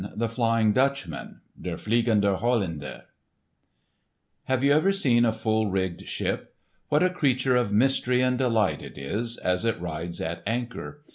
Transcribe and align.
*The 0.15 0.27
Flying 0.27 0.73
Dutchman* 0.73 1.41
(Der 1.61 1.75
Fliegende 1.77 2.35
Hollander) 2.39 3.03
Have 4.45 4.63
you 4.63 4.71
ever 4.71 4.91
seen 4.91 5.25
a 5.25 5.31
full 5.31 5.69
rigged 5.69 6.07
ship? 6.07 6.55
What 6.89 7.03
a 7.03 7.09
creature 7.11 7.55
of 7.55 7.71
mystery 7.71 8.19
and 8.21 8.35
delight 8.35 8.81
it 8.81 8.97
is, 8.97 9.37
as 9.37 9.63
it 9.63 9.79
rides 9.79 10.19
at 10.19 10.41
anchor! 10.47 11.03